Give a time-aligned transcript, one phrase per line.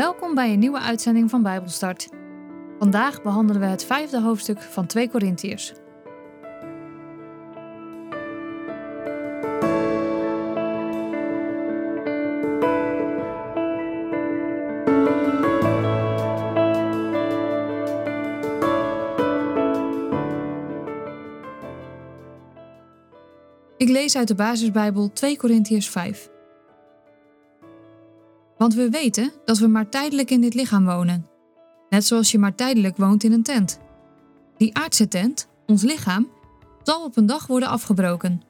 [0.00, 2.08] Welkom bij een nieuwe uitzending van Bijbelstart.
[2.78, 5.72] Vandaag behandelen we het vijfde hoofdstuk van 2 Korintiërs.
[23.76, 26.30] Ik lees uit de basisbijbel 2 Korintiërs 5.
[28.60, 31.26] Want we weten dat we maar tijdelijk in dit lichaam wonen.
[31.88, 33.80] Net zoals je maar tijdelijk woont in een tent.
[34.56, 36.30] Die aardse tent, ons lichaam,
[36.82, 38.42] zal op een dag worden afgebroken.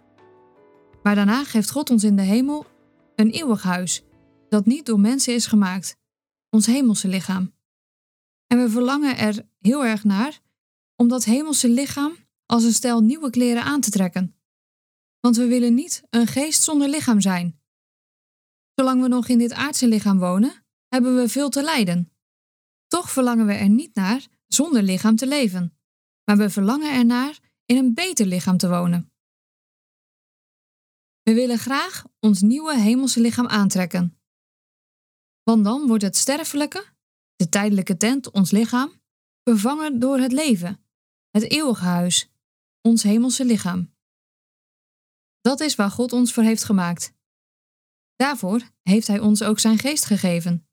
[1.03, 2.67] Maar daarna geeft God ons in de hemel
[3.17, 4.03] een eeuwig huis,
[4.49, 5.97] dat niet door mensen is gemaakt,
[6.49, 7.53] ons hemelse lichaam.
[8.47, 10.41] En we verlangen er heel erg naar
[10.97, 12.13] om dat hemelse lichaam
[12.47, 14.35] als een stel nieuwe kleren aan te trekken.
[15.21, 17.60] Want we willen niet een geest zonder lichaam zijn
[18.75, 22.13] Zolang we nog in dit aardse lichaam wonen, hebben we veel te lijden.
[22.87, 25.79] Toch verlangen we er niet naar zonder lichaam te leven,
[26.25, 29.13] maar we verlangen ernaar in een beter lichaam te wonen.
[31.23, 34.21] We willen graag ons nieuwe hemelse lichaam aantrekken.
[35.43, 36.85] Want dan wordt het sterfelijke,
[37.37, 38.93] de tijdelijke tent, ons lichaam,
[39.45, 40.85] vervangen door het leven,
[41.31, 42.31] het eeuwige huis,
[42.81, 43.95] ons hemelse lichaam.
[45.41, 47.15] Dat is waar God ons voor heeft gemaakt.
[48.21, 50.69] Daarvoor heeft Hij ons ook zijn geest gegeven.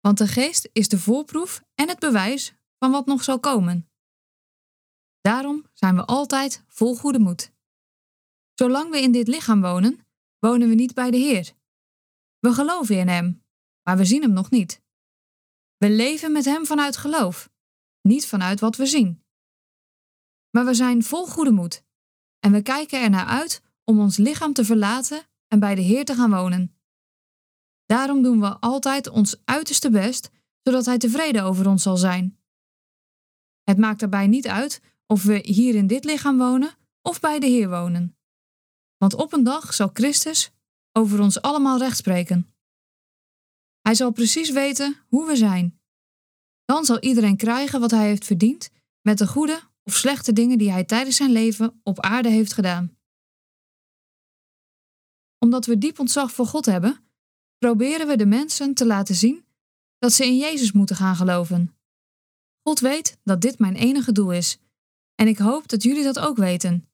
[0.00, 3.90] Want de geest is de voorproef en het bewijs van wat nog zal komen.
[5.20, 7.52] Daarom zijn we altijd vol goede moed.
[8.54, 10.06] Zolang we in dit lichaam wonen,
[10.38, 11.52] wonen we niet bij de Heer.
[12.38, 13.44] We geloven in Hem,
[13.82, 14.82] maar we zien Hem nog niet.
[15.76, 17.50] We leven met Hem vanuit geloof,
[18.00, 19.24] niet vanuit wat we zien.
[20.50, 21.84] Maar we zijn vol goede moed
[22.38, 26.04] en we kijken er naar uit om ons lichaam te verlaten en bij de Heer
[26.04, 26.74] te gaan wonen.
[27.86, 30.30] Daarom doen we altijd ons uiterste best,
[30.62, 32.38] zodat Hij tevreden over ons zal zijn.
[33.62, 37.46] Het maakt daarbij niet uit of we hier in dit lichaam wonen of bij de
[37.46, 38.16] Heer wonen.
[38.96, 40.50] Want op een dag zal Christus
[40.92, 42.54] over ons allemaal recht spreken.
[43.80, 45.80] Hij zal precies weten hoe we zijn.
[46.64, 50.70] Dan zal iedereen krijgen wat hij heeft verdiend met de goede of slechte dingen die
[50.70, 52.99] hij tijdens zijn leven op aarde heeft gedaan
[55.44, 57.04] omdat we diep ontzag voor God hebben,
[57.58, 59.44] proberen we de mensen te laten zien
[59.98, 61.74] dat ze in Jezus moeten gaan geloven.
[62.62, 64.58] God weet dat dit mijn enige doel is,
[65.14, 66.88] en ik hoop dat jullie dat ook weten.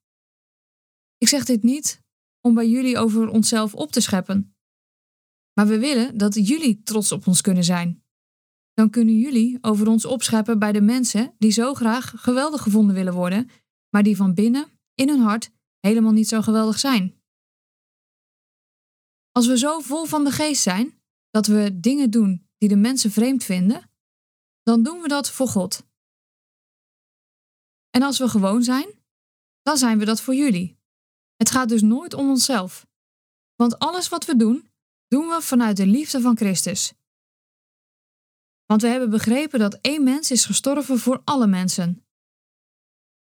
[1.18, 2.02] Ik zeg dit niet
[2.40, 4.56] om bij jullie over onszelf op te scheppen,
[5.52, 8.04] maar we willen dat jullie trots op ons kunnen zijn.
[8.74, 13.14] Dan kunnen jullie over ons opscheppen bij de mensen die zo graag geweldig gevonden willen
[13.14, 13.50] worden,
[13.90, 17.15] maar die van binnen, in hun hart, helemaal niet zo geweldig zijn.
[19.36, 23.10] Als we zo vol van de geest zijn dat we dingen doen die de mensen
[23.10, 23.90] vreemd vinden,
[24.62, 25.86] dan doen we dat voor God.
[27.90, 29.04] En als we gewoon zijn,
[29.62, 30.78] dan zijn we dat voor jullie.
[31.36, 32.86] Het gaat dus nooit om onszelf.
[33.54, 34.70] Want alles wat we doen,
[35.08, 36.92] doen we vanuit de liefde van Christus.
[38.66, 42.06] Want we hebben begrepen dat één mens is gestorven voor alle mensen.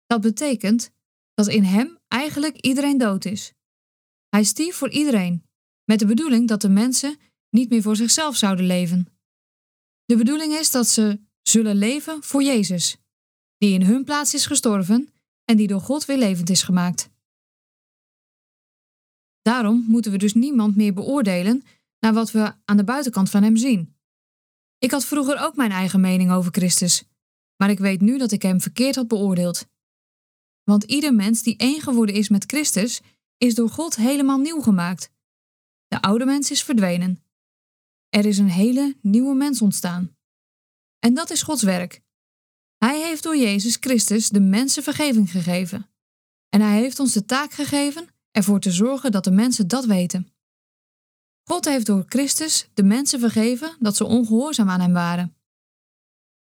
[0.05, 0.91] Dat betekent
[1.33, 3.53] dat in hem eigenlijk iedereen dood is.
[4.29, 5.46] Hij stierf voor iedereen,
[5.89, 7.17] met de bedoeling dat de mensen
[7.49, 9.07] niet meer voor zichzelf zouden leven.
[10.05, 12.97] De bedoeling is dat ze zullen leven voor Jezus,
[13.57, 15.13] die in hun plaats is gestorven
[15.45, 17.09] en die door God weer levend is gemaakt.
[19.41, 21.63] Daarom moeten we dus niemand meer beoordelen
[21.99, 23.95] naar wat we aan de buitenkant van hem zien.
[24.77, 27.03] Ik had vroeger ook mijn eigen mening over Christus,
[27.55, 29.67] maar ik weet nu dat ik hem verkeerd had beoordeeld.
[30.63, 33.01] Want ieder mens die één geworden is met Christus,
[33.37, 35.15] is door God helemaal nieuw gemaakt
[35.87, 37.23] de oude mens is verdwenen.
[38.09, 40.15] Er is een hele nieuwe mens ontstaan.
[40.99, 42.01] En dat is Gods werk.
[42.77, 45.89] Hij heeft door Jezus Christus de mensen vergeving gegeven.
[46.49, 50.31] En hij heeft ons de taak gegeven ervoor te zorgen dat de mensen dat weten.
[51.43, 55.35] God heeft door Christus de mensen vergeven dat ze ongehoorzaam aan hem waren.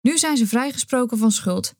[0.00, 1.74] Nu zijn ze vrijgesproken van schuld.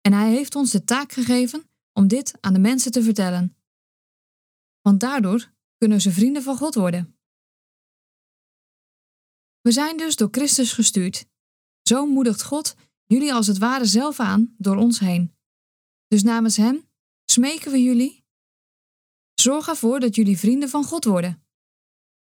[0.00, 3.56] En hij heeft ons de taak gegeven om dit aan de mensen te vertellen.
[4.80, 5.52] Want daardoor
[5.86, 7.18] kunnen ze vrienden van God worden.
[9.60, 11.26] We zijn dus door Christus gestuurd.
[11.82, 12.74] Zo moedigt God
[13.04, 15.36] jullie als het ware zelf aan door ons heen.
[16.08, 16.88] Dus namens Hem
[17.24, 18.24] smeken we jullie:
[19.34, 21.46] zorg ervoor dat jullie vrienden van God worden.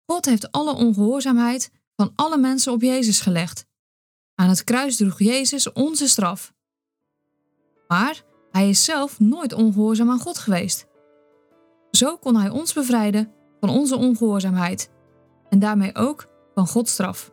[0.07, 3.67] God heeft alle ongehoorzaamheid van alle mensen op Jezus gelegd.
[4.35, 6.55] Aan het kruis droeg Jezus onze straf.
[7.89, 10.87] Maar hij is zelf nooit ongehoorzaam aan God geweest.
[11.91, 14.91] Zo kon hij ons bevrijden van onze ongehoorzaamheid
[15.49, 17.31] en daarmee ook van Gods straf.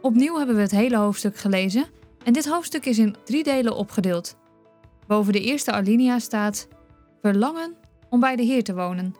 [0.00, 1.86] Opnieuw hebben we het hele hoofdstuk gelezen
[2.24, 4.36] en dit hoofdstuk is in drie delen opgedeeld.
[5.06, 6.68] Boven de eerste alinea staat
[7.20, 7.76] verlangen
[8.10, 9.14] om bij de Heer te wonen.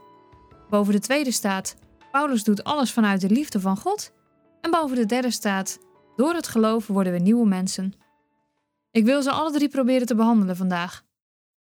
[0.69, 1.77] Boven de tweede staat
[2.11, 4.13] Paulus doet alles vanuit de liefde van God.
[4.61, 5.79] En boven de derde staat
[6.17, 7.93] door het geloof worden we nieuwe mensen.
[8.91, 11.05] Ik wil ze alle drie proberen te behandelen vandaag.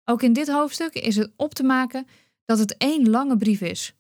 [0.06, 2.08] Ook in dit hoofdstuk is het op te maken
[2.46, 3.96] dat het één lange brief is.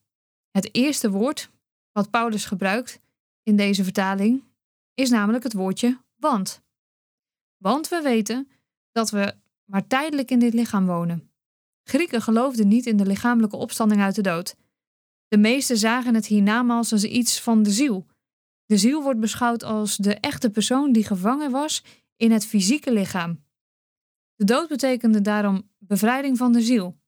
[0.51, 1.49] Het eerste woord
[1.91, 2.99] wat Paulus gebruikt
[3.43, 4.43] in deze vertaling
[4.93, 6.65] is namelijk het woordje want.
[7.57, 8.49] Want we weten
[8.91, 9.33] dat we
[9.65, 11.31] maar tijdelijk in dit lichaam wonen.
[11.83, 14.55] Grieken geloofden niet in de lichamelijke opstanding uit de dood.
[15.27, 18.05] De meesten zagen het hiernamaals als iets van de ziel.
[18.65, 21.83] De ziel wordt beschouwd als de echte persoon die gevangen was
[22.15, 23.45] in het fysieke lichaam.
[24.35, 26.99] De dood betekende daarom bevrijding van de ziel.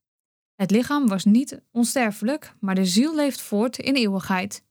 [0.55, 4.63] Het lichaam was niet onsterfelijk, maar de ziel leeft voort in eeuwigheid.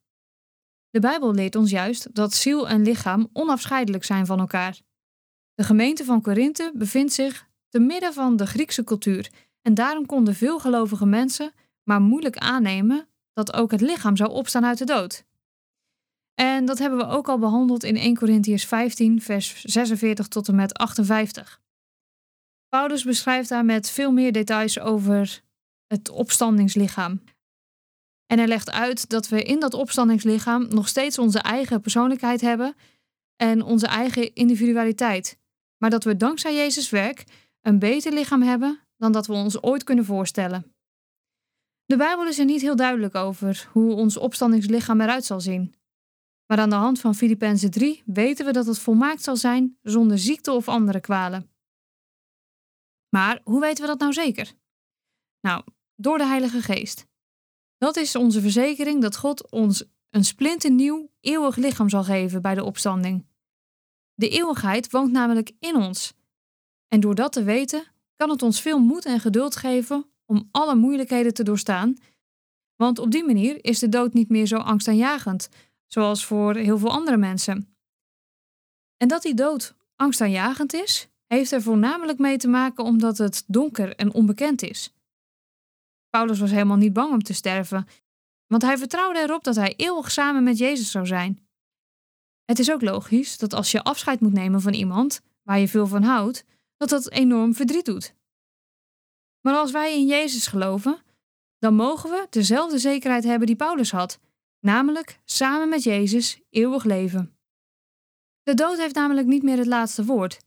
[0.91, 4.81] De Bijbel leert ons juist dat ziel en lichaam onafscheidelijk zijn van elkaar.
[5.59, 9.31] De gemeente van Korinthe bevindt zich te midden van de Griekse cultuur
[9.63, 11.53] en daarom konden veel gelovige mensen
[11.83, 15.25] maar moeilijk aannemen dat ook het lichaam zou opstaan uit de dood.
[16.35, 20.55] En dat hebben we ook al behandeld in 1 Corinthians 15, vers 46 tot en
[20.55, 21.61] met 58.
[22.69, 25.43] Paulus beschrijft daar met veel meer details over
[25.87, 27.23] het opstandingslichaam.
[28.27, 32.75] En hij legt uit dat we in dat opstandingslichaam nog steeds onze eigen persoonlijkheid hebben
[33.37, 35.39] en onze eigen individualiteit.
[35.79, 37.25] Maar dat we dankzij Jezus' werk
[37.61, 40.73] een beter lichaam hebben dan dat we ons ooit kunnen voorstellen.
[41.85, 45.75] De Bijbel is er niet heel duidelijk over hoe ons opstandingslichaam eruit zal zien.
[46.47, 50.19] Maar aan de hand van Filippenzen 3 weten we dat het volmaakt zal zijn zonder
[50.19, 51.51] ziekte of andere kwalen.
[53.09, 54.53] Maar hoe weten we dat nou zeker?
[55.41, 55.65] Nou,
[55.97, 57.07] door de Heilige Geest.
[57.77, 62.65] Dat is onze verzekering dat God ons een splinternieuw, eeuwig lichaam zal geven bij de
[62.65, 63.27] opstanding.
[64.19, 66.12] De eeuwigheid woont namelijk in ons.
[66.88, 67.85] En door dat te weten,
[68.17, 71.97] kan het ons veel moed en geduld geven om alle moeilijkheden te doorstaan.
[72.76, 75.49] Want op die manier is de dood niet meer zo angstaanjagend,
[75.87, 77.76] zoals voor heel veel andere mensen.
[78.97, 83.97] En dat die dood angstaanjagend is, heeft er voornamelijk mee te maken omdat het donker
[83.97, 84.94] en onbekend is.
[86.11, 87.87] Paulus was helemaal niet bang om te sterven,
[88.47, 91.48] want hij vertrouwde erop dat hij eeuwig samen met Jezus zou zijn.
[92.49, 95.87] Het is ook logisch dat als je afscheid moet nemen van iemand waar je veel
[95.87, 96.45] van houdt,
[96.77, 98.15] dat dat enorm verdriet doet.
[99.41, 101.03] Maar als wij in Jezus geloven,
[101.59, 104.19] dan mogen we dezelfde zekerheid hebben die Paulus had,
[104.61, 107.37] namelijk samen met Jezus eeuwig leven.
[108.43, 110.39] De dood heeft namelijk niet meer het laatste woord.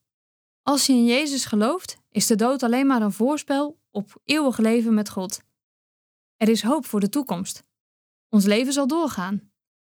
[0.61, 4.93] Als je in Jezus gelooft, is de dood alleen maar een voorspel op eeuwig leven
[4.93, 5.41] met God.
[6.37, 7.63] Er is hoop voor de toekomst.
[8.29, 9.50] Ons leven zal doorgaan.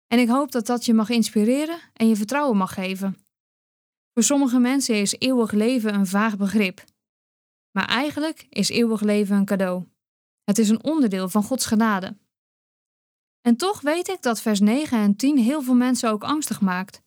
[0.07, 3.17] En ik hoop dat dat je mag inspireren en je vertrouwen mag geven.
[4.13, 6.85] Voor sommige mensen is eeuwig leven een vaag begrip.
[7.71, 9.85] Maar eigenlijk is eeuwig leven een cadeau.
[10.45, 12.17] Het is een onderdeel van Gods genade.
[13.41, 17.03] En toch weet ik dat vers 9 en 10 heel veel mensen ook angstig maakt.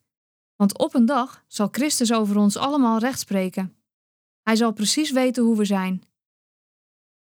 [0.56, 3.76] Want op een dag zal Christus over ons allemaal recht spreken.
[4.42, 6.04] Hij zal precies weten hoe we zijn.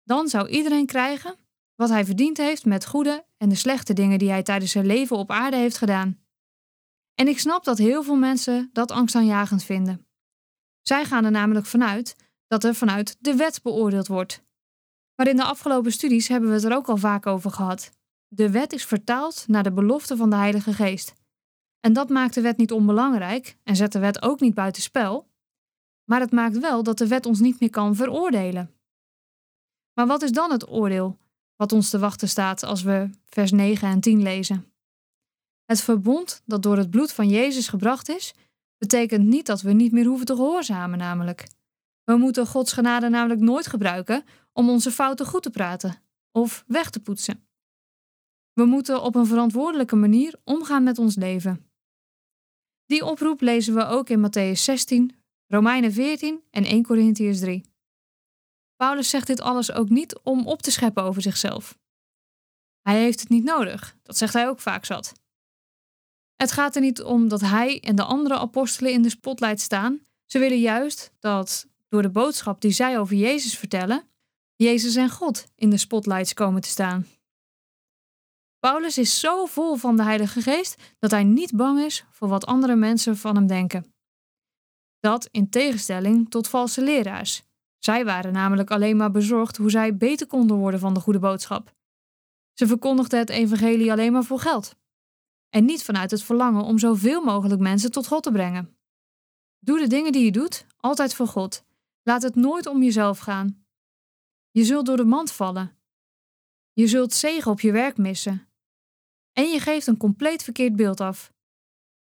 [0.02, 1.36] Dan zou iedereen krijgen
[1.76, 5.16] wat hij verdiend heeft met goede en de slechte dingen die hij tijdens zijn leven
[5.16, 6.18] op aarde heeft gedaan.
[7.14, 10.06] En ik snap dat heel veel mensen dat angstaanjagend vinden.
[10.80, 12.16] Zij gaan er namelijk vanuit
[12.46, 14.44] dat er vanuit de wet beoordeeld wordt.
[15.14, 17.90] Maar in de afgelopen studies hebben we het er ook al vaak over gehad.
[18.28, 21.14] De wet is vertaald naar de belofte van de Heilige Geest.
[21.80, 25.28] En dat maakt de wet niet onbelangrijk en zet de wet ook niet buitenspel,
[26.04, 28.74] maar het maakt wel dat de wet ons niet meer kan veroordelen.
[29.92, 31.18] Maar wat is dan het oordeel
[31.56, 34.72] wat ons te wachten staat als we vers 9 en 10 lezen?
[35.64, 38.34] Het verbond dat door het bloed van Jezus gebracht is,
[38.78, 41.46] betekent niet dat we niet meer hoeven te gehoorzamen, namelijk.
[42.04, 46.90] We moeten Gods genade namelijk nooit gebruiken om onze fouten goed te praten of weg
[46.90, 47.48] te poetsen.
[48.52, 51.70] We moeten op een verantwoordelijke manier omgaan met ons leven.
[52.86, 57.64] Die oproep lezen we ook in Matthäus 16, Romeinen 14 en 1 Corinthians 3.
[58.76, 61.78] Paulus zegt dit alles ook niet om op te scheppen over zichzelf.
[62.82, 65.12] Hij heeft het niet nodig, dat zegt hij ook vaak zat.
[66.36, 70.00] Het gaat er niet om dat hij en de andere apostelen in de spotlight staan.
[70.24, 74.08] Ze willen juist dat door de boodschap die zij over Jezus vertellen,
[74.56, 77.06] Jezus en God in de spotlights komen te staan.
[78.58, 82.46] Paulus is zo vol van de Heilige Geest dat hij niet bang is voor wat
[82.46, 83.94] andere mensen van hem denken.
[85.00, 87.42] Dat in tegenstelling tot valse leraars.
[87.78, 91.74] Zij waren namelijk alleen maar bezorgd hoe zij beter konden worden van de goede boodschap.
[92.52, 94.74] Ze verkondigden het evangelie alleen maar voor geld.
[95.48, 98.78] en niet vanuit het verlangen om zoveel mogelijk mensen tot God te brengen.
[99.58, 101.64] Doe de dingen die je doet altijd voor God.
[102.02, 103.66] Laat het nooit om jezelf gaan.
[104.50, 105.76] Je zult door de mand vallen.
[106.72, 108.48] Je zult zegen op je werk missen.
[109.32, 111.32] En je geeft een compleet verkeerd beeld af.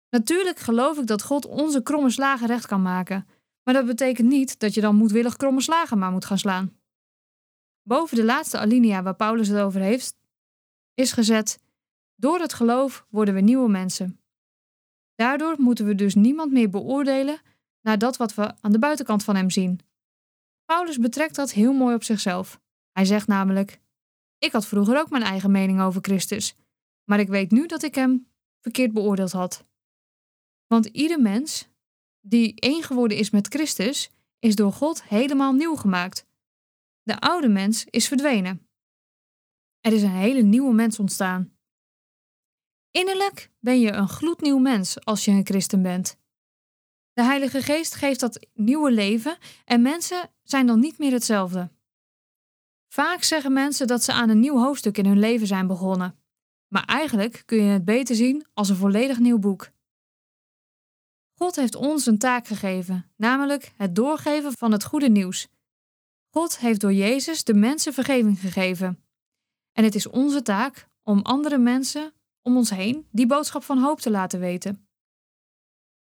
[0.09, 3.28] Natuurlijk geloof ik dat God onze kromme slagen recht kan maken,
[3.64, 6.78] maar dat betekent niet dat je dan moedwillig kromme slagen maar moet gaan slaan.
[7.83, 10.16] Boven de laatste alinea waar Paulus het over heeft,
[10.94, 11.59] is gezet:
[12.14, 14.21] Door het geloof worden we nieuwe mensen.
[15.14, 17.40] Daardoor moeten we dus niemand meer beoordelen
[17.80, 19.80] naar dat wat we aan de buitenkant van hem zien.
[20.64, 22.61] Paulus betrekt dat heel mooi op zichzelf.
[22.92, 23.80] Hij zegt namelijk:
[24.38, 26.54] Ik had vroeger ook mijn eigen mening over Christus,
[27.04, 28.26] maar ik weet nu dat ik hem
[28.61, 29.64] verkeerd beoordeeld had.
[30.66, 31.68] Want ieder mens
[32.26, 36.26] die één geworden is met Christus, is door God helemaal nieuw gemaakt.
[37.02, 38.66] De oude mens is verdwenen.
[39.81, 41.57] Er is een hele nieuwe mens ontstaan.
[42.90, 46.19] Innerlijk ben je een gloednieuw mens als je een christen bent.
[47.12, 51.71] De Heilige Geest geeft dat nieuwe leven en mensen zijn dan niet meer hetzelfde.
[52.88, 56.19] Vaak zeggen mensen dat ze aan een nieuw hoofdstuk in hun leven zijn begonnen.
[56.69, 59.73] Maar eigenlijk kun je het beter zien als een volledig nieuw boek.
[61.35, 65.49] God heeft ons een taak gegeven, namelijk het doorgeven van het goede nieuws.
[66.31, 69.05] God heeft door Jezus de mensen vergeving gegeven.
[69.73, 72.12] En het is onze taak om andere mensen
[72.43, 74.88] om ons heen die boodschap van hoop te laten weten.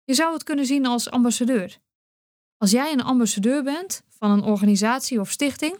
[0.04, 1.78] Je zou het kunnen zien als ambassadeur.
[2.56, 5.78] Als jij een ambassadeur bent van een organisatie of stichting,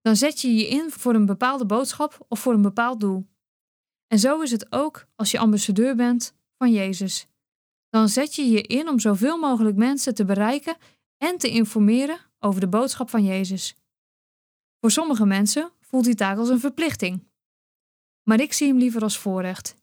[0.00, 3.26] dan zet je je in voor een bepaalde boodschap of voor een bepaald doel.
[4.06, 7.29] En zo is het ook als je ambassadeur bent van Jezus.
[7.90, 10.76] Dan zet je je in om zoveel mogelijk mensen te bereiken
[11.16, 13.76] en te informeren over de boodschap van Jezus.
[14.80, 17.28] Voor sommige mensen voelt die taak als een verplichting.
[18.22, 19.74] Maar ik zie hem liever als voorrecht.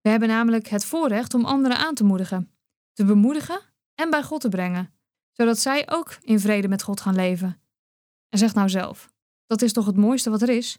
[0.00, 2.50] We hebben namelijk het voorrecht om anderen aan te moedigen,
[2.92, 3.60] te bemoedigen
[3.94, 4.94] en bij God te brengen,
[5.32, 7.62] zodat zij ook in vrede met God gaan leven.
[8.28, 9.12] En zeg nou zelf,
[9.46, 10.78] dat is toch het mooiste wat er is?